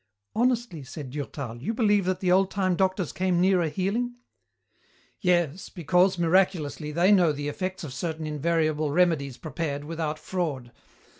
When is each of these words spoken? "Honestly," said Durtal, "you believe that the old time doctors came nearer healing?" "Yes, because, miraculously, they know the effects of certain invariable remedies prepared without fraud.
"Honestly," 0.35 0.81
said 0.83 1.11
Durtal, 1.11 1.61
"you 1.61 1.75
believe 1.75 2.05
that 2.05 2.21
the 2.21 2.31
old 2.31 2.49
time 2.49 2.75
doctors 2.75 3.11
came 3.11 3.39
nearer 3.39 3.67
healing?" 3.67 4.15
"Yes, 5.19 5.69
because, 5.69 6.17
miraculously, 6.17 6.91
they 6.91 7.11
know 7.11 7.31
the 7.31 7.47
effects 7.47 7.83
of 7.83 7.93
certain 7.93 8.25
invariable 8.25 8.89
remedies 8.89 9.37
prepared 9.37 9.83
without 9.83 10.17
fraud. 10.17 10.71